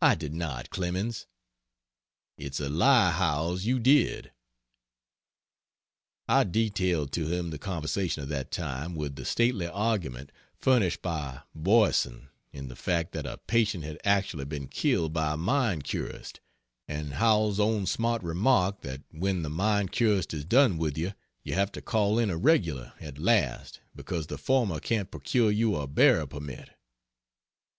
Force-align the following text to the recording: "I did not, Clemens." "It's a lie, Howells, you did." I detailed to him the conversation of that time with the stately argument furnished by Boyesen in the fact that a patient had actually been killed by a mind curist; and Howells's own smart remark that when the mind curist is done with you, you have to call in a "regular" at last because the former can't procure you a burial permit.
"I 0.00 0.14
did 0.14 0.32
not, 0.32 0.70
Clemens." 0.70 1.26
"It's 2.38 2.58
a 2.58 2.70
lie, 2.70 3.10
Howells, 3.10 3.64
you 3.66 3.78
did." 3.78 4.32
I 6.26 6.44
detailed 6.44 7.12
to 7.12 7.26
him 7.26 7.50
the 7.50 7.58
conversation 7.58 8.22
of 8.22 8.30
that 8.30 8.50
time 8.50 8.94
with 8.94 9.16
the 9.16 9.26
stately 9.26 9.66
argument 9.66 10.32
furnished 10.58 11.02
by 11.02 11.42
Boyesen 11.54 12.30
in 12.50 12.68
the 12.68 12.76
fact 12.76 13.12
that 13.12 13.26
a 13.26 13.36
patient 13.46 13.84
had 13.84 13.98
actually 14.04 14.46
been 14.46 14.68
killed 14.68 15.12
by 15.12 15.34
a 15.34 15.36
mind 15.36 15.84
curist; 15.84 16.40
and 16.88 17.12
Howells's 17.12 17.60
own 17.60 17.84
smart 17.84 18.22
remark 18.22 18.80
that 18.80 19.02
when 19.10 19.42
the 19.42 19.50
mind 19.50 19.92
curist 19.92 20.32
is 20.32 20.46
done 20.46 20.78
with 20.78 20.96
you, 20.96 21.12
you 21.42 21.52
have 21.52 21.70
to 21.72 21.82
call 21.82 22.18
in 22.18 22.30
a 22.30 22.38
"regular" 22.38 22.94
at 23.02 23.18
last 23.18 23.80
because 23.94 24.28
the 24.28 24.38
former 24.38 24.80
can't 24.80 25.10
procure 25.10 25.50
you 25.50 25.76
a 25.76 25.86
burial 25.86 26.26
permit. 26.26 26.70